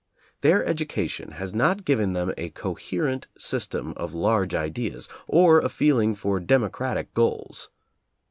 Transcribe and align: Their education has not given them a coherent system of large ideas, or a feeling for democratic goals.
Their 0.41 0.65
education 0.65 1.33
has 1.33 1.53
not 1.53 1.85
given 1.85 2.13
them 2.13 2.33
a 2.35 2.49
coherent 2.49 3.27
system 3.37 3.93
of 3.97 4.15
large 4.15 4.55
ideas, 4.55 5.07
or 5.27 5.59
a 5.59 5.69
feeling 5.69 6.15
for 6.15 6.39
democratic 6.39 7.13
goals. 7.13 7.69